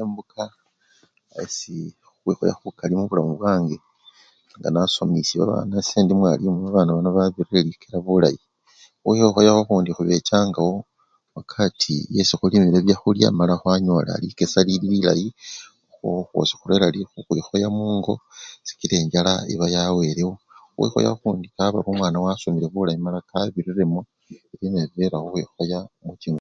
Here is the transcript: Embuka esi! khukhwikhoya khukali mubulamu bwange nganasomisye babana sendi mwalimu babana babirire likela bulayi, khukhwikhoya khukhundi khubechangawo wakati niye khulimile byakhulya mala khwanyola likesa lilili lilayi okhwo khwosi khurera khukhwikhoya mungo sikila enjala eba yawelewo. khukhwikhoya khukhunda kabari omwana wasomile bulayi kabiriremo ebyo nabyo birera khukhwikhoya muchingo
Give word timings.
Embuka 0.00 0.44
esi! 1.42 1.78
khukhwikhoya 1.94 2.54
khukali 2.56 2.94
mubulamu 2.98 3.32
bwange 3.40 3.76
nganasomisye 4.56 5.36
babana 5.40 5.76
sendi 5.88 6.12
mwalimu 6.18 6.56
babana 6.64 7.14
babirire 7.16 7.60
likela 7.68 7.98
bulayi, 8.06 8.40
khukhwikhoya 9.00 9.50
khukhundi 9.56 9.90
khubechangawo 9.96 10.74
wakati 11.36 11.94
niye 12.10 12.22
khulimile 12.40 12.78
byakhulya 12.86 13.28
mala 13.38 13.54
khwanyola 13.60 14.12
likesa 14.22 14.60
lilili 14.66 14.88
lilayi 14.92 15.26
okhwo 16.00 16.22
khwosi 16.28 16.54
khurera 16.60 16.86
khukhwikhoya 17.10 17.68
mungo 17.76 18.12
sikila 18.66 18.94
enjala 19.00 19.32
eba 19.52 19.66
yawelewo. 19.74 20.34
khukhwikhoya 20.42 21.08
khukhunda 21.12 21.48
kabari 21.56 21.86
omwana 21.92 22.16
wasomile 22.24 22.66
bulayi 22.74 22.98
kabiriremo 23.30 23.98
ebyo 24.52 24.68
nabyo 24.72 24.90
birera 24.94 25.16
khukhwikhoya 25.22 25.78
muchingo 26.06 26.30